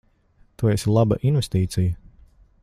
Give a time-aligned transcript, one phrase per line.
[0.61, 1.95] Tu esi laba investīcija.